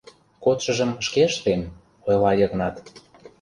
[0.43, 1.61] —Кодшыжым шке ыштем,—
[2.07, 2.75] ойла Йыгнат.